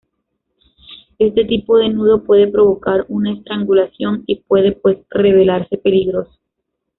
[1.19, 6.39] Este tipo de nudo puede provocar una estrangulación y puede pues revelarse peligroso.